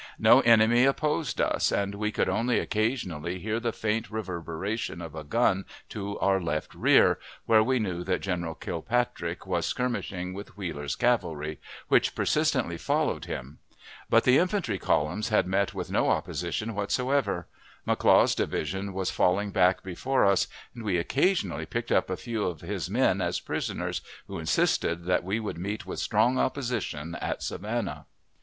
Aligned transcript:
No 0.17 0.39
enemy 0.39 0.83
opposed 0.85 1.39
us, 1.39 1.71
and 1.71 1.93
we 1.93 2.11
could 2.11 2.27
only 2.27 2.57
occasionally 2.57 3.37
hear 3.37 3.59
the 3.59 3.71
faint 3.71 4.09
reverberation 4.09 4.99
of 4.99 5.13
a 5.13 5.23
gun 5.23 5.63
to 5.89 6.17
our 6.17 6.41
left 6.41 6.73
rear, 6.73 7.19
where 7.45 7.61
we 7.61 7.77
knew 7.77 8.03
that 8.05 8.21
General 8.21 8.55
Kilpatrick 8.55 9.45
was 9.45 9.67
skirmishing 9.67 10.33
with 10.33 10.57
Wheeler's 10.57 10.95
cavalry, 10.95 11.59
which 11.87 12.15
persistently 12.15 12.77
followed 12.79 13.25
him. 13.25 13.59
But 14.09 14.23
the 14.23 14.39
infantry 14.39 14.79
columns 14.79 15.29
had 15.29 15.45
met 15.45 15.75
with 15.75 15.91
no 15.91 16.09
opposition 16.09 16.73
whatsoever. 16.73 17.45
McLaw's 17.87 18.33
division 18.33 18.93
was 18.93 19.11
falling 19.11 19.51
back 19.51 19.83
before 19.83 20.25
us, 20.25 20.47
and 20.73 20.83
we 20.83 20.97
occasionally 20.97 21.67
picked 21.67 21.91
up 21.91 22.09
a 22.09 22.17
few 22.17 22.43
of 22.47 22.61
his 22.61 22.89
men 22.89 23.21
as 23.21 23.39
prisoners, 23.39 24.01
who 24.25 24.39
insisted 24.39 25.05
that 25.05 25.23
we 25.23 25.39
would 25.39 25.59
meet 25.59 25.85
with 25.85 25.99
strong 25.99 26.39
opposition 26.39 27.13
at 27.13 27.43
Savannah. 27.43 28.07